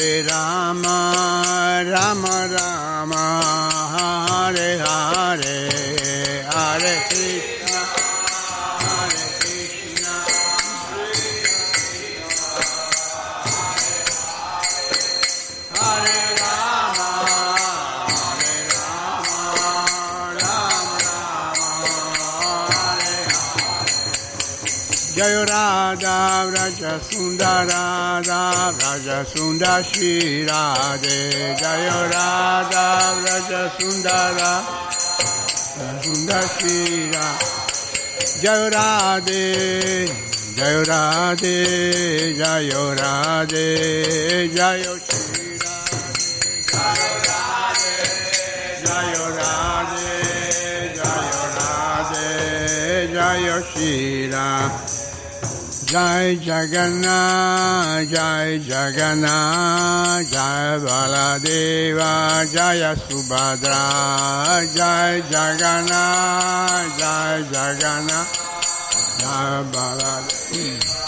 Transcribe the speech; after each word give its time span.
Rama 0.00 1.84
Rama 1.84 2.48
Rama 2.56 3.24
Hare 3.92 4.78
Hare 4.78 5.19
Jaya 25.12 25.44
Radha 25.44 26.46
Vraja 26.50 27.00
Sundara 27.02 28.22
Radha 28.24 28.72
Vraja 28.78 29.24
Sundar 29.26 29.82
Shri 29.82 30.46
Radhe 30.46 31.56
Jaya 31.58 31.98
Radha 32.12 32.86
Vraja 33.18 33.62
Sundara 33.76 34.52
Sundar 36.00 36.46
Shri 36.54 37.10
Jaya 38.40 38.70
Radhe 38.70 39.42
Jaya 40.56 40.82
Radhe 40.84 41.56
Jaya 42.38 42.82
Radhe 43.00 44.54
Jaya 44.54 44.92
Jai 55.90 56.36
Jagannath, 56.36 58.08
Jai 58.12 58.58
Jagannath, 58.62 60.30
Jai 60.30 60.78
Baladeva, 60.86 62.46
Jaya 62.54 62.94
Subhadra, 62.94 63.82
Jai 64.76 65.20
Jagannath, 65.32 66.96
Jai 66.96 67.42
Jagannath, 67.50 68.30
Jai 69.18 69.64
Baladeva. 69.72 71.00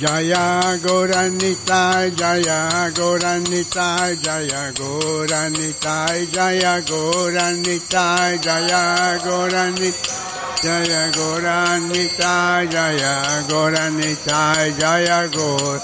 Jaya 0.00 0.78
Gaura 0.82 1.28
Nitai, 1.28 2.16
Jaya 2.16 2.90
Gaura 2.96 3.38
Nitai, 3.44 4.16
Jaya 4.24 4.72
Gaura 4.72 5.50
Nitai, 5.52 6.32
Jaya 6.32 6.80
Gaura 6.80 7.52
Nitai, 7.62 8.42
Jaya 8.42 9.18
Gaura 9.22 9.70
Nitai. 9.76 10.31
Jaya 10.62 11.10
Goranita, 11.10 12.70
Jaya 12.70 13.42
Goranita, 13.48 14.78
Jaya 14.78 15.28
Gor. 15.28 15.82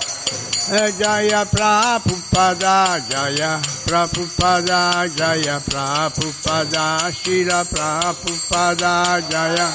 Jaya 0.98 1.44
Prabhupada, 1.46 3.02
Jaya 3.10 3.58
Prabhupada, 3.86 5.08
Jaya 5.16 5.58
Prabhupada, 5.66 7.10
Srila 7.10 7.64
Prabhupada, 7.64 9.18
Jaya 9.28 9.68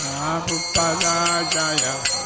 Prabhupada, 0.00 1.50
Jaya. 1.52 2.19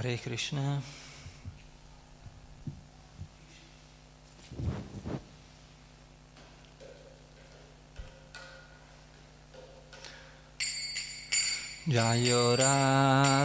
Hare 0.00 0.16
Krishna. 0.16 0.80
Jayora 11.84 13.30